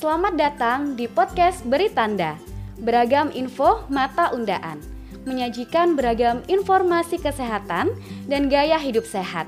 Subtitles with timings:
[0.00, 2.40] Selamat datang di podcast Beri Tanda.
[2.80, 4.80] Beragam info mata undaan.
[5.28, 7.92] Menyajikan beragam informasi kesehatan
[8.24, 9.44] dan gaya hidup sehat.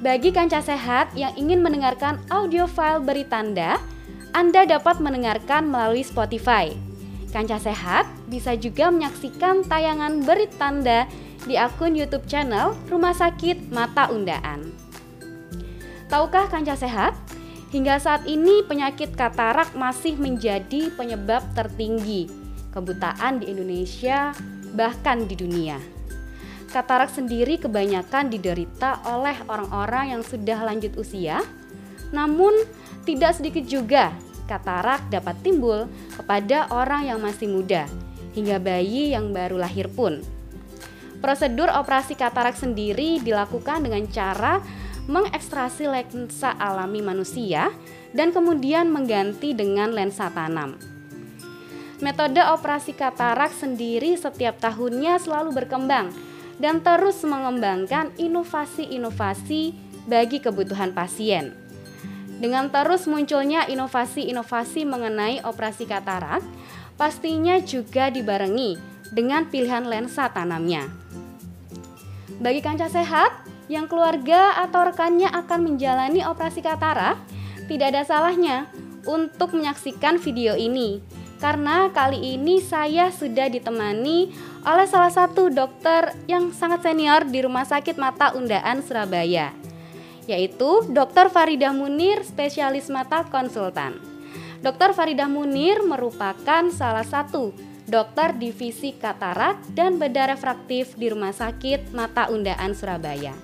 [0.00, 3.76] Bagi kanca sehat yang ingin mendengarkan audio file Beri Tanda,
[4.32, 6.72] Anda dapat mendengarkan melalui Spotify.
[7.28, 11.04] Kanca sehat bisa juga menyaksikan tayangan Beri Tanda
[11.44, 14.72] di akun YouTube channel Rumah Sakit Mata Undaan.
[16.08, 17.12] Tahukah kanca sehat?
[17.72, 22.28] Hingga saat ini penyakit katarak masih menjadi penyebab tertinggi
[22.68, 24.36] kebutaan di Indonesia
[24.76, 25.80] bahkan di dunia.
[26.68, 31.40] Katarak sendiri kebanyakan diderita oleh orang-orang yang sudah lanjut usia,
[32.12, 32.52] namun
[33.08, 34.12] tidak sedikit juga
[34.44, 37.88] katarak dapat timbul kepada orang yang masih muda
[38.36, 40.20] hingga bayi yang baru lahir pun.
[41.24, 44.60] Prosedur operasi katarak sendiri dilakukan dengan cara
[45.10, 47.74] mengekstrasi lensa alami manusia
[48.14, 50.78] dan kemudian mengganti dengan lensa tanam.
[52.02, 56.10] Metode operasi katarak sendiri setiap tahunnya selalu berkembang
[56.58, 59.74] dan terus mengembangkan inovasi-inovasi
[60.10, 61.54] bagi kebutuhan pasien.
[62.42, 66.42] Dengan terus munculnya inovasi-inovasi mengenai operasi katarak,
[66.98, 68.74] pastinya juga dibarengi
[69.14, 70.90] dengan pilihan lensa tanamnya.
[72.42, 73.41] Bagi kanca sehat,
[73.72, 77.16] yang keluarga atau rekannya akan menjalani operasi katarak,
[77.64, 78.68] tidak ada salahnya
[79.08, 81.00] untuk menyaksikan video ini.
[81.40, 84.30] Karena kali ini saya sudah ditemani
[84.62, 89.50] oleh salah satu dokter yang sangat senior di Rumah Sakit Mata Undaan Surabaya,
[90.30, 91.34] yaitu Dr.
[91.34, 93.98] Faridah Munir, spesialis mata konsultan.
[94.62, 94.94] Dr.
[94.94, 97.50] Faridah Munir merupakan salah satu
[97.90, 103.34] dokter divisi katarak dan bedah refraktif di Rumah Sakit Mata Undaan Surabaya.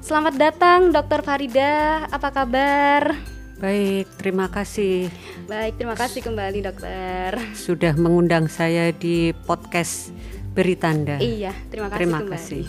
[0.00, 3.20] Selamat datang Dokter Farida, apa kabar?
[3.60, 5.12] Baik, terima kasih.
[5.44, 7.36] Baik, terima kasih kembali dokter.
[7.52, 10.08] Sudah mengundang saya di podcast
[10.56, 11.20] Beri Tanda.
[11.20, 12.32] Iya, terima kasih terima kembali.
[12.32, 12.64] kasih.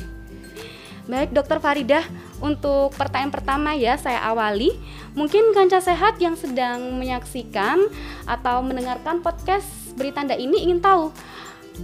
[1.08, 2.04] Baik dokter Farida,
[2.44, 4.76] untuk pertanyaan pertama ya saya awali.
[5.16, 7.80] Mungkin kanca sehat yang sedang menyaksikan
[8.28, 11.16] atau mendengarkan podcast Beri Tanda ini ingin tahu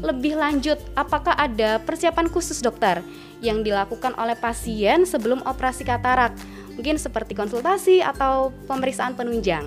[0.04, 3.00] lebih lanjut apakah ada persiapan khusus dokter
[3.42, 6.34] yang dilakukan oleh pasien sebelum operasi katarak,
[6.74, 9.66] mungkin seperti konsultasi atau pemeriksaan penunjang.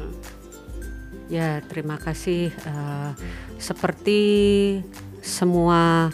[1.31, 2.51] Ya, terima kasih.
[2.67, 3.15] Uh,
[3.63, 4.21] seperti
[5.23, 6.11] semua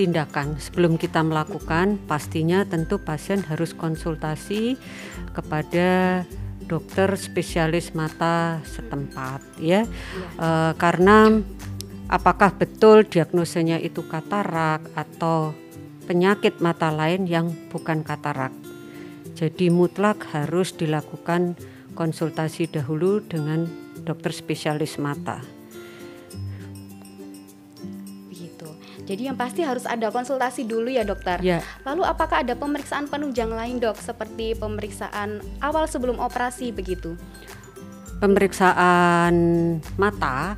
[0.00, 4.80] tindakan sebelum kita melakukan, pastinya tentu pasien harus konsultasi
[5.36, 6.24] kepada
[6.64, 10.40] dokter spesialis mata setempat, ya, ya.
[10.40, 11.44] Uh, karena
[12.08, 15.52] apakah betul diagnosanya itu katarak atau
[16.04, 18.52] penyakit mata lain yang bukan katarak.
[19.34, 21.58] Jadi mutlak harus dilakukan
[21.98, 23.66] konsultasi dahulu dengan
[24.04, 25.42] dokter spesialis mata.
[28.30, 28.68] Begitu.
[29.08, 31.42] Jadi yang pasti harus ada konsultasi dulu ya dokter.
[31.42, 31.64] Ya.
[31.82, 37.18] Lalu apakah ada pemeriksaan penunjang lain dok seperti pemeriksaan awal sebelum operasi begitu?
[38.22, 39.34] Pemeriksaan
[39.98, 40.54] mata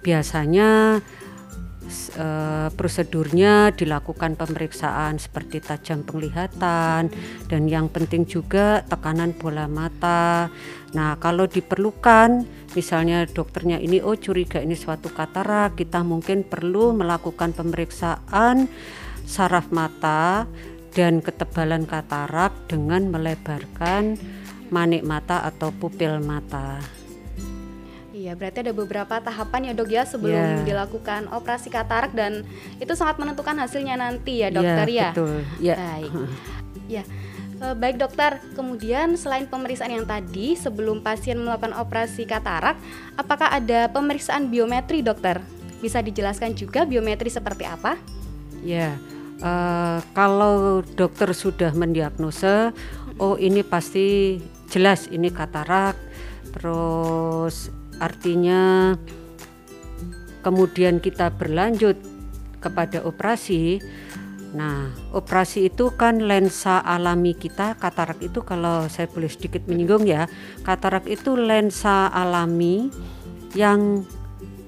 [0.00, 1.02] biasanya
[2.16, 7.12] uh, prosedurnya dilakukan pemeriksaan seperti tajam penglihatan
[7.48, 10.52] dan yang penting juga tekanan bola mata.
[10.96, 17.52] Nah, kalau diperlukan misalnya dokternya ini oh curiga ini suatu katarak, kita mungkin perlu melakukan
[17.52, 18.68] pemeriksaan
[19.28, 20.48] saraf mata
[20.96, 24.16] dan ketebalan katarak dengan melebarkan
[24.72, 26.97] manik mata atau pupil mata.
[28.18, 30.66] Iya, berarti ada beberapa tahapan ya dok ya sebelum yeah.
[30.66, 32.42] dilakukan operasi katarak dan
[32.82, 35.08] itu sangat menentukan hasilnya nanti ya dokter yeah, ya.
[35.14, 35.38] Betul.
[35.62, 35.74] Ya.
[35.78, 36.10] Baik.
[36.90, 37.04] ya.
[37.58, 42.78] Baik dokter, kemudian selain pemeriksaan yang tadi sebelum pasien melakukan operasi katarak,
[43.18, 45.42] apakah ada pemeriksaan biometri dokter?
[45.82, 47.98] Bisa dijelaskan juga biometri seperti apa?
[48.62, 48.94] Ya,
[49.42, 52.70] uh, kalau dokter sudah mendiagnosa,
[53.18, 54.38] oh ini pasti
[54.70, 55.98] jelas ini katarak,
[56.54, 58.94] terus artinya
[60.42, 61.98] kemudian kita berlanjut
[62.58, 63.78] kepada operasi
[64.48, 70.24] Nah, operasi itu kan lensa alami kita, katarak itu kalau saya boleh sedikit menyinggung ya,
[70.64, 72.88] katarak itu lensa alami
[73.52, 74.08] yang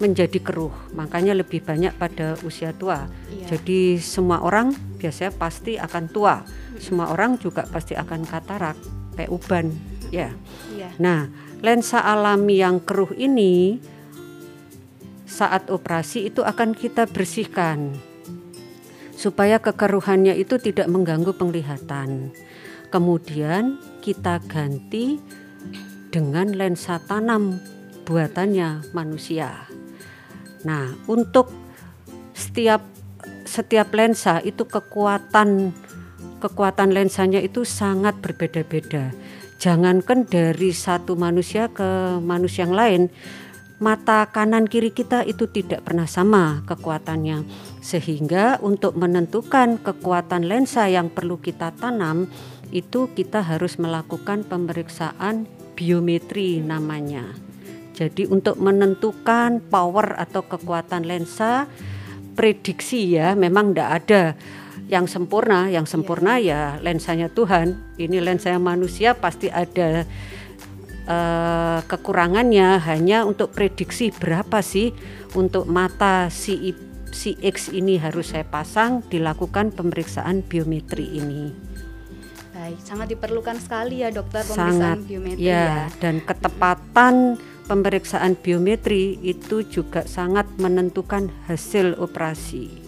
[0.00, 3.08] menjadi keruh, makanya lebih banyak pada usia tua.
[3.28, 3.56] Iya.
[3.56, 6.44] Jadi semua orang biasanya pasti akan tua,
[6.80, 8.76] semua orang juga pasti akan katarak,
[9.16, 9.72] kayak uban,
[10.12, 10.32] ya.
[10.72, 10.92] Iya.
[11.00, 11.28] Nah,
[11.60, 13.80] lensa alami yang keruh ini
[15.28, 17.94] saat operasi itu akan kita bersihkan
[19.14, 22.32] supaya kekeruhannya itu tidak mengganggu penglihatan.
[22.88, 25.20] Kemudian kita ganti
[26.10, 27.60] dengan lensa tanam
[28.08, 29.68] buatannya manusia.
[30.66, 31.52] Nah, untuk
[32.34, 32.82] setiap
[33.46, 35.70] setiap lensa itu kekuatan
[36.40, 39.12] kekuatan lensanya itu sangat berbeda-beda.
[39.60, 43.02] Jangankan dari satu manusia ke manusia yang lain,
[43.76, 47.44] mata kanan kiri kita itu tidak pernah sama kekuatannya.
[47.84, 52.24] Sehingga untuk menentukan kekuatan lensa yang perlu kita tanam
[52.72, 55.44] itu kita harus melakukan pemeriksaan
[55.76, 57.28] biometri namanya.
[57.92, 61.68] Jadi untuk menentukan power atau kekuatan lensa
[62.32, 64.22] prediksi ya memang tidak ada
[64.90, 67.78] yang sempurna, yang sempurna ya, ya lensanya Tuhan.
[67.94, 70.02] Ini lensa manusia pasti ada
[71.06, 74.90] uh, kekurangannya hanya untuk prediksi berapa sih
[75.38, 76.74] untuk mata si
[77.14, 81.54] si X ini harus saya pasang dilakukan pemeriksaan biometri ini.
[82.50, 85.98] Baik, sangat diperlukan sekali ya dokter pemeriksaan sangat, biometri ya, ya.
[86.02, 87.38] Dan ketepatan
[87.70, 92.79] pemeriksaan biometri itu juga sangat menentukan hasil operasi.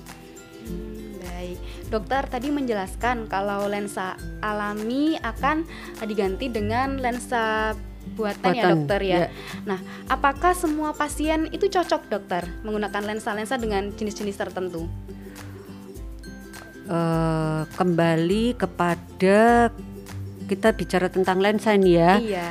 [1.92, 5.68] Dokter tadi menjelaskan kalau lensa alami akan
[6.08, 7.76] diganti dengan lensa
[8.16, 9.16] buatan, ya, buatan ya dokter ya.
[9.20, 9.28] ya.
[9.68, 9.78] Nah,
[10.08, 14.88] apakah semua pasien itu cocok dokter menggunakan lensa-lensa dengan jenis-jenis tertentu?
[16.88, 19.68] Uh, kembali kepada
[20.48, 22.12] kita bicara tentang lensa ini ya.
[22.16, 22.48] Iya.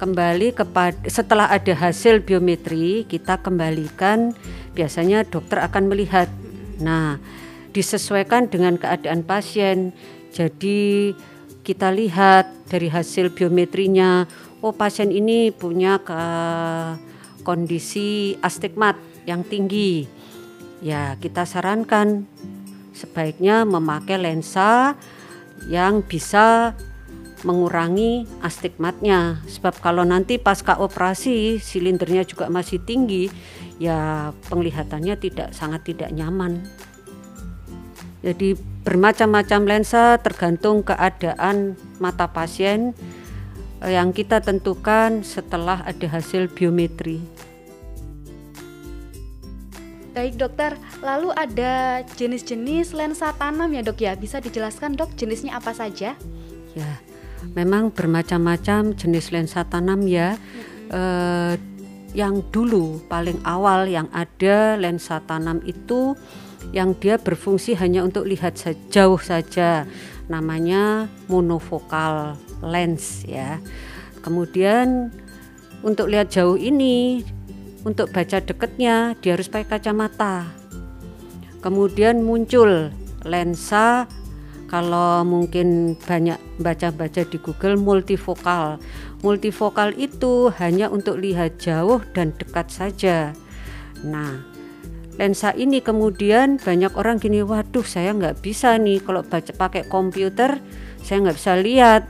[0.00, 4.32] Kembali kepada setelah ada hasil biometri kita kembalikan
[4.72, 6.32] biasanya dokter akan melihat.
[6.82, 7.22] Nah,
[7.74, 9.90] disesuaikan dengan keadaan pasien.
[10.30, 11.12] Jadi
[11.66, 14.24] kita lihat dari hasil biometrinya,
[14.62, 16.22] oh pasien ini punya ke
[17.42, 20.06] kondisi astigmat yang tinggi.
[20.80, 22.30] Ya, kita sarankan
[22.94, 24.94] sebaiknya memakai lensa
[25.66, 26.72] yang bisa
[27.44, 33.28] mengurangi astigmatnya sebab kalau nanti pasca operasi silindernya juga masih tinggi
[33.76, 36.64] ya penglihatannya tidak sangat tidak nyaman.
[38.24, 38.56] Jadi
[38.88, 42.96] bermacam-macam lensa tergantung keadaan mata pasien
[43.84, 47.20] eh, yang kita tentukan setelah ada hasil biometri.
[50.16, 54.16] Baik dokter, lalu ada jenis-jenis lensa tanam ya dok ya?
[54.16, 56.16] Bisa dijelaskan dok jenisnya apa saja?
[56.72, 56.92] Ya,
[57.52, 60.40] memang bermacam-macam jenis lensa tanam ya.
[60.84, 61.58] Hmm.
[62.14, 66.14] yang dulu paling awal yang ada lensa tanam itu
[66.72, 68.56] yang dia berfungsi hanya untuk lihat
[68.88, 69.84] jauh saja.
[70.30, 73.60] Namanya monofokal lens ya.
[74.24, 75.12] Kemudian
[75.84, 77.20] untuk lihat jauh ini
[77.84, 80.48] untuk baca dekatnya dia harus pakai kacamata.
[81.60, 82.88] Kemudian muncul
[83.24, 84.08] lensa
[84.68, 88.80] kalau mungkin banyak baca-baca di Google multifokal
[89.24, 93.32] multifokal itu hanya untuk lihat jauh dan dekat saja.
[94.04, 94.53] Nah
[95.14, 100.58] lensa ini kemudian banyak orang gini waduh saya nggak bisa nih kalau baca pakai komputer
[101.04, 102.02] saya nggak bisa lihat.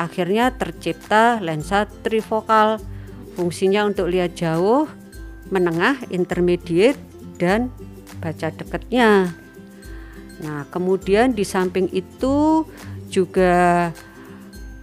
[0.00, 2.80] Akhirnya tercipta lensa trifokal
[3.36, 4.88] fungsinya untuk lihat jauh
[5.50, 6.98] menengah intermediate
[7.40, 7.72] dan
[8.20, 9.32] baca dekatnya
[10.40, 12.64] nah kemudian di samping itu
[13.12, 13.92] juga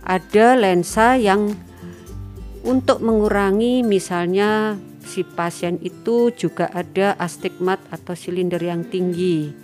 [0.05, 1.49] ada lensa yang
[2.61, 4.77] untuk mengurangi misalnya
[5.07, 9.55] si pasien itu juga ada astigmat atau silinder yang tinggi.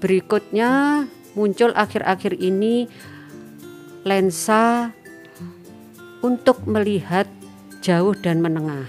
[0.00, 1.04] Berikutnya
[1.36, 2.88] muncul akhir-akhir ini
[4.08, 4.92] lensa
[6.24, 7.28] untuk melihat
[7.84, 8.88] jauh dan menengah.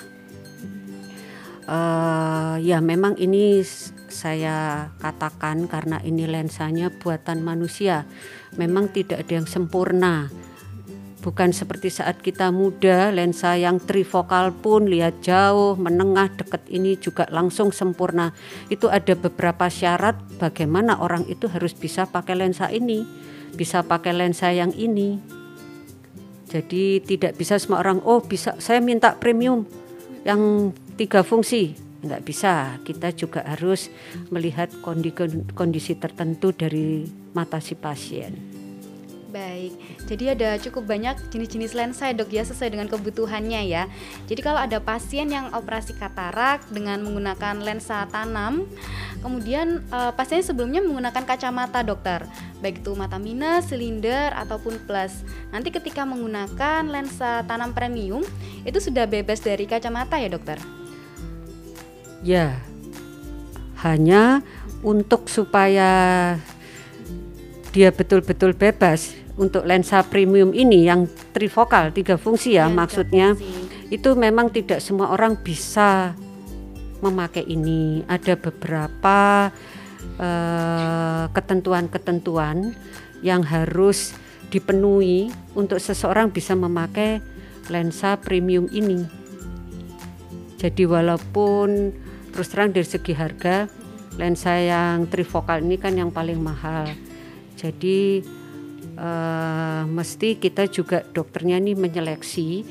[1.65, 3.59] Uh, ya memang ini
[4.07, 8.07] saya katakan karena ini lensanya buatan manusia.
[8.55, 10.31] Memang tidak ada yang sempurna
[11.25, 17.25] Bukan seperti saat kita muda, lensa yang trifokal pun lihat jauh, menengah, dekat ini juga
[17.33, 18.29] langsung sempurna.
[18.69, 23.09] Itu ada beberapa syarat bagaimana orang itu harus bisa pakai lensa ini,
[23.57, 25.17] bisa pakai lensa yang ini.
[26.45, 29.65] Jadi tidak bisa semua orang, oh bisa saya minta premium
[30.29, 31.73] yang tiga fungsi.
[32.05, 33.89] Enggak bisa, kita juga harus
[34.29, 38.64] melihat kondisi, kondisi tertentu dari mata si pasien.
[39.35, 39.75] Baik,
[40.07, 43.91] jadi ada cukup banyak jenis-jenis lensa dok ya sesuai dengan kebutuhannya ya.
[44.31, 48.63] Jadi kalau ada pasien yang operasi katarak dengan menggunakan lensa tanam,
[49.19, 52.23] kemudian uh, pasien sebelumnya menggunakan kacamata dokter,
[52.63, 55.27] baik itu mata minus, silinder ataupun plus.
[55.51, 58.23] Nanti ketika menggunakan lensa tanam premium
[58.63, 60.63] itu sudah bebas dari kacamata ya dokter?
[62.23, 62.55] Ya,
[63.83, 64.39] hanya
[64.79, 65.91] untuk supaya
[67.75, 73.91] dia betul-betul bebas untuk lensa premium ini yang trifokal tiga fungsi ya, ya maksudnya fungsi.
[73.91, 76.15] itu memang tidak semua orang bisa
[77.03, 78.07] memakai ini.
[78.07, 79.51] Ada beberapa
[80.15, 82.71] ketentuan ketentuan-ketentuan
[83.19, 84.15] yang harus
[84.47, 87.19] dipenuhi untuk seseorang bisa memakai
[87.67, 89.03] lensa premium ini.
[90.55, 91.91] Jadi walaupun
[92.31, 93.67] terus terang dari segi harga
[94.15, 96.87] lensa yang trifokal ini kan yang paling mahal.
[97.65, 98.21] Jadi
[99.01, 102.61] uh, mesti kita juga dokternya ini menyeleksi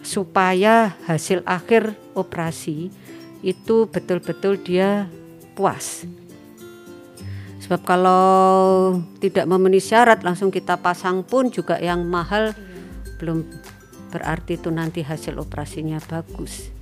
[0.00, 2.88] supaya hasil akhir operasi
[3.44, 5.12] itu betul-betul dia
[5.52, 6.08] puas.
[7.64, 8.24] Sebab kalau
[9.24, 12.52] tidak memenuhi syarat langsung kita pasang pun juga yang mahal
[13.16, 13.44] belum
[14.12, 16.73] berarti itu nanti hasil operasinya bagus.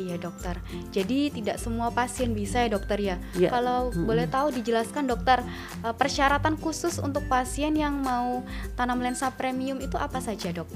[0.00, 0.56] Iya dokter.
[0.88, 3.16] Jadi tidak semua pasien bisa ya dokter ya.
[3.36, 3.52] ya.
[3.52, 4.08] Kalau hmm.
[4.08, 5.44] boleh tahu dijelaskan dokter
[5.84, 8.40] eh, persyaratan khusus untuk pasien yang mau
[8.80, 10.68] tanam lensa premium itu apa saja dok?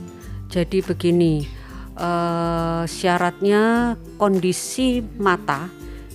[0.52, 1.48] Jadi begini,
[1.98, 5.66] uh, syaratnya kondisi mata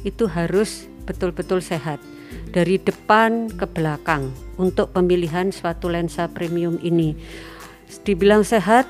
[0.05, 1.99] itu harus betul-betul sehat
[2.53, 7.17] dari depan ke belakang untuk pemilihan suatu lensa premium ini.
[8.05, 8.85] Dibilang sehat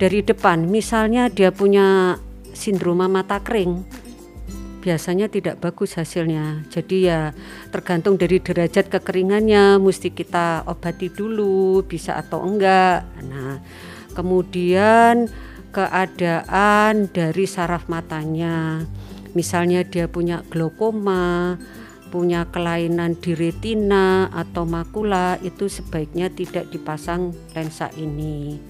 [0.00, 2.16] dari depan, misalnya dia punya
[2.62, 3.82] sindroma mata kering
[4.82, 6.66] biasanya tidak bagus hasilnya.
[6.66, 7.30] Jadi ya
[7.70, 13.06] tergantung dari derajat kekeringannya, mesti kita obati dulu bisa atau enggak.
[13.22, 13.62] Nah,
[14.18, 15.30] kemudian
[15.70, 18.82] keadaan dari saraf matanya.
[19.32, 21.56] Misalnya dia punya glaukoma,
[22.12, 28.60] punya kelainan di retina atau makula, itu sebaiknya tidak dipasang lensa ini.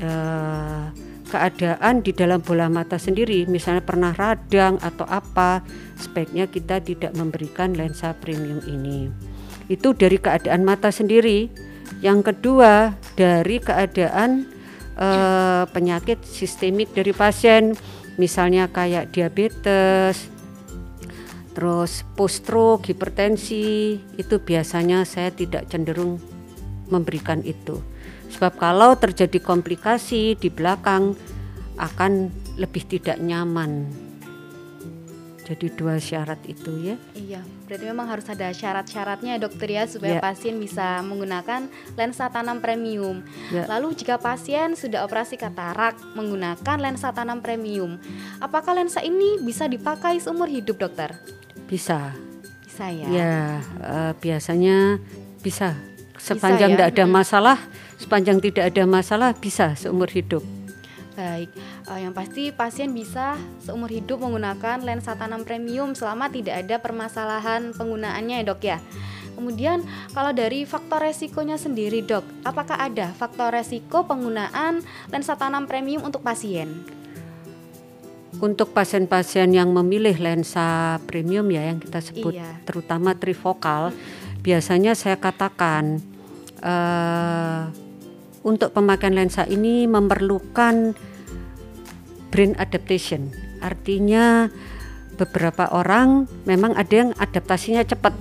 [0.00, 0.88] Uh,
[1.34, 5.66] keadaan di dalam bola mata sendiri, misalnya pernah radang atau apa,
[5.98, 9.10] sebaiknya kita tidak memberikan lensa premium ini.
[9.66, 11.50] Itu dari keadaan mata sendiri.
[11.98, 14.46] Yang kedua, dari keadaan
[14.94, 17.74] eh, penyakit sistemik dari pasien,
[18.14, 20.30] misalnya kayak diabetes,
[21.58, 26.33] terus post stroke, hipertensi, itu biasanya saya tidak cenderung
[26.88, 27.80] memberikan itu.
[28.34, 31.14] Sebab kalau terjadi komplikasi di belakang
[31.78, 34.04] akan lebih tidak nyaman.
[35.44, 36.96] Jadi dua syarat itu ya.
[37.12, 40.22] Iya, berarti memang harus ada syarat-syaratnya dokter ya supaya ya.
[40.24, 41.68] pasien bisa menggunakan
[42.00, 43.20] lensa tanam premium.
[43.52, 43.68] Ya.
[43.68, 48.00] Lalu jika pasien sudah operasi katarak menggunakan lensa tanam premium,
[48.40, 51.12] apakah lensa ini bisa dipakai seumur hidup dokter?
[51.68, 52.16] Bisa.
[52.64, 53.06] Bisa ya.
[53.12, 53.36] Ya,
[53.84, 54.96] uh, biasanya
[55.44, 55.76] bisa
[56.24, 56.92] sepanjang tidak ya?
[56.96, 57.56] ada masalah
[58.00, 60.40] sepanjang tidak ada masalah bisa seumur hidup.
[61.14, 61.46] Baik,
[61.86, 67.70] uh, yang pasti pasien bisa seumur hidup menggunakan lensa tanam premium selama tidak ada permasalahan
[67.70, 68.78] penggunaannya ya dok ya.
[69.34, 76.02] Kemudian kalau dari faktor resikonya sendiri dok, apakah ada faktor resiko penggunaan lensa tanam premium
[76.02, 76.82] untuk pasien?
[78.42, 82.58] Untuk pasien-pasien yang memilih lensa premium ya yang kita sebut iya.
[82.66, 83.94] terutama trifokal,
[84.42, 86.02] biasanya saya katakan
[86.64, 87.68] uh,
[88.42, 90.96] untuk pemakaian lensa ini memerlukan
[92.32, 93.30] brain adaptation.
[93.62, 94.50] Artinya
[95.14, 98.16] beberapa orang memang ada yang adaptasinya cepat,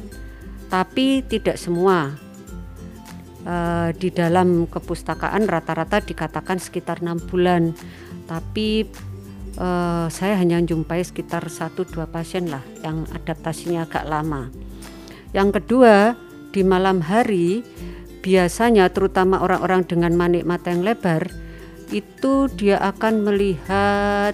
[0.69, 2.19] tapi tidak semua.
[3.43, 7.75] Uh, di dalam kepustakaan rata-rata dikatakan sekitar enam bulan,
[8.23, 8.87] tapi
[9.59, 14.47] uh, saya hanya jumpai sekitar satu dua pasien lah yang adaptasinya agak lama.
[15.35, 16.15] Yang kedua
[16.55, 17.67] di malam hari
[18.23, 21.27] biasanya terutama orang-orang dengan manik mata yang lebar
[21.91, 24.33] itu dia akan melihat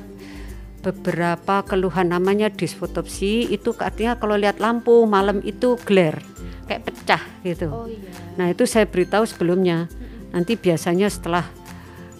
[0.79, 6.24] beberapa keluhan namanya disfotopsi itu artinya kalau lihat lampu malam itu glare
[6.69, 7.67] kayak pecah gitu.
[7.74, 8.13] Oh, iya.
[8.38, 9.89] Nah itu saya beritahu sebelumnya.
[10.29, 11.50] Nanti biasanya setelah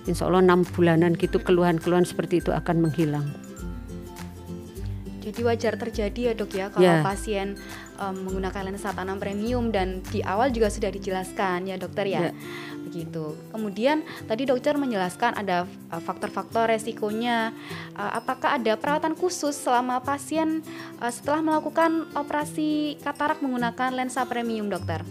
[0.10, 3.30] insya Allah enam bulanan gitu keluhan-keluhan seperti itu akan menghilang.
[5.30, 7.06] Jadi wajar terjadi ya dok ya kalau yeah.
[7.06, 7.54] pasien
[8.02, 12.20] um, menggunakan lensa tanam premium dan di awal juga sudah dijelaskan ya dokter ya.
[12.30, 12.34] Yeah.
[12.90, 13.38] Begitu.
[13.54, 17.54] Kemudian tadi dokter menjelaskan ada uh, faktor-faktor resikonya.
[17.94, 20.66] Uh, apakah ada perawatan khusus selama pasien
[20.98, 25.06] uh, setelah melakukan operasi katarak menggunakan lensa premium dokter?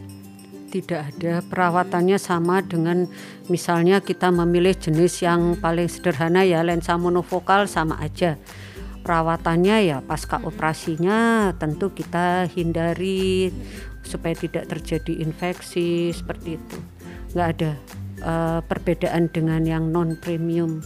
[0.69, 3.07] Tidak ada perawatannya sama dengan
[3.47, 8.35] misalnya kita memilih jenis yang paling sederhana ya lensa monofokal sama aja
[9.09, 13.49] perawatannya ya pasca operasinya tentu kita hindari
[14.05, 16.79] supaya tidak terjadi infeksi seperti itu.
[17.33, 17.73] Nggak ada
[18.21, 20.85] uh, perbedaan dengan yang non premium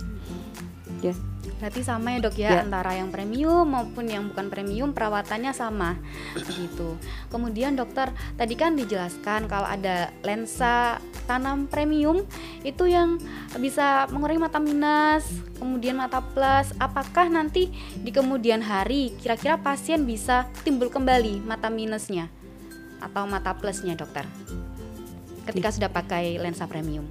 [1.02, 1.18] ya
[1.62, 5.94] Berarti sama ya dok ya, ya antara yang premium maupun yang bukan premium perawatannya sama
[6.34, 6.98] gitu.
[7.30, 10.98] Kemudian dokter tadi kan dijelaskan kalau ada lensa
[11.30, 12.26] tanam premium
[12.66, 13.22] itu yang
[13.62, 15.22] bisa mengurangi mata minus,
[15.62, 16.74] kemudian mata plus.
[16.82, 22.26] Apakah nanti di kemudian hari kira-kira pasien bisa timbul kembali mata minusnya
[22.98, 24.26] atau mata plusnya dokter?
[25.46, 27.06] Ketika sudah pakai lensa premium.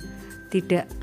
[0.51, 1.00] Tidak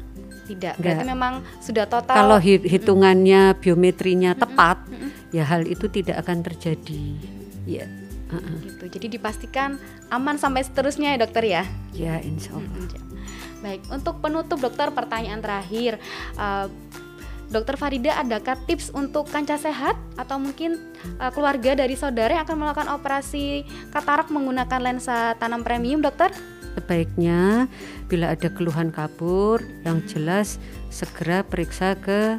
[0.49, 1.13] tidak berarti Nggak.
[1.13, 3.57] memang sudah total kalau hitungannya mm.
[3.61, 7.05] biometrinya mm tepat mm ya hal itu tidak akan terjadi
[7.69, 7.85] ya
[8.33, 8.57] uh -uh.
[8.65, 9.77] gitu jadi dipastikan
[10.09, 11.63] aman sampai seterusnya ya dokter ya
[11.93, 13.61] ya insya Allah mm -hmm.
[13.61, 16.01] baik untuk penutup dokter pertanyaan terakhir
[16.41, 16.73] uh,
[17.49, 20.77] Dokter Farida, adakah tips untuk kancah sehat atau mungkin
[21.17, 26.29] uh, keluarga dari saudara yang akan melakukan operasi katarak menggunakan lensa tanam premium, dokter?
[26.79, 27.67] Sebaiknya
[28.07, 32.39] bila ada keluhan kabur yang jelas segera periksa ke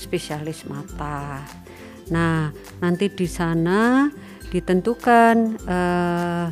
[0.00, 1.44] spesialis mata.
[2.08, 2.48] Nah,
[2.80, 4.08] nanti di sana
[4.48, 5.36] ditentukan
[5.68, 6.48] uh,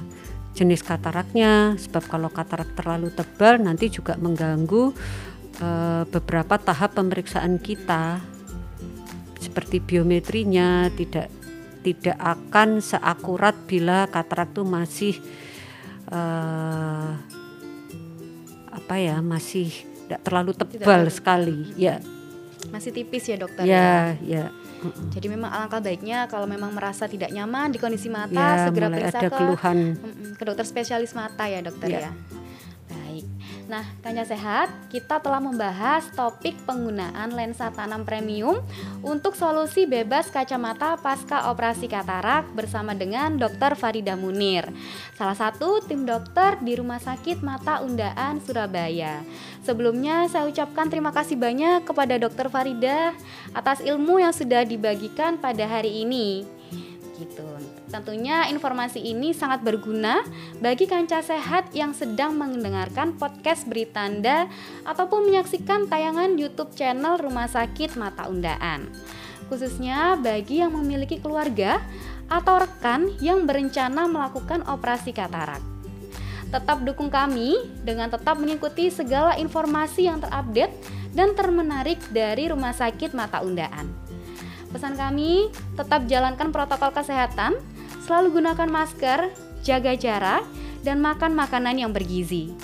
[0.52, 4.92] jenis kataraknya sebab kalau katarak terlalu tebal nanti juga mengganggu
[5.60, 8.20] uh, beberapa tahap pemeriksaan kita
[9.40, 11.32] seperti biometrinya tidak
[11.80, 15.14] tidak akan seakurat bila katarak itu masih
[16.10, 17.10] uh,
[18.70, 19.72] apa ya masih
[20.06, 21.98] tidak terlalu tebal tidak sekali ya
[22.70, 24.46] masih tipis ya dokter ya ya, ya.
[24.86, 29.18] Jadi memang alangkah baiknya kalau memang merasa tidak nyaman di kondisi mata ya, segera periksa
[29.18, 29.78] ada ke keluhan.
[30.36, 32.00] ke dokter spesialis mata ya dokter ya.
[32.06, 32.12] ya.
[33.66, 38.62] Nah, Kanya Sehat, kita telah membahas topik penggunaan lensa tanam premium
[39.02, 43.74] untuk solusi bebas kacamata pasca operasi katarak bersama dengan Dr.
[43.74, 44.70] Farida Munir,
[45.18, 49.26] salah satu tim dokter di Rumah Sakit Mata Undaan Surabaya.
[49.66, 52.46] Sebelumnya saya ucapkan terima kasih banyak kepada Dr.
[52.46, 53.18] Farida
[53.50, 56.46] atas ilmu yang sudah dibagikan pada hari ini.
[57.18, 57.75] Gitu.
[57.96, 60.20] Tentunya informasi ini sangat berguna
[60.60, 64.52] bagi kancah sehat yang sedang mendengarkan podcast Beritanda
[64.84, 68.92] ataupun menyaksikan tayangan YouTube channel Rumah Sakit Mata Undaan.
[69.48, 71.80] Khususnya bagi yang memiliki keluarga
[72.28, 75.64] atau rekan yang berencana melakukan operasi katarak.
[76.52, 80.76] Tetap dukung kami dengan tetap mengikuti segala informasi yang terupdate
[81.16, 83.88] dan termenarik dari Rumah Sakit Mata Undaan.
[84.68, 87.56] Pesan kami, tetap jalankan protokol kesehatan,
[88.06, 89.34] Selalu gunakan masker,
[89.66, 90.46] jaga jarak,
[90.86, 92.54] dan makan makanan yang bergizi.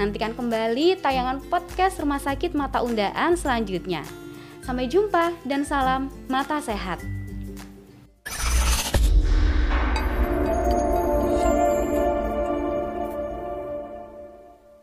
[0.00, 4.00] Nantikan kembali tayangan podcast Rumah Sakit Mata Undaan selanjutnya.
[4.64, 7.19] Sampai jumpa dan salam mata sehat.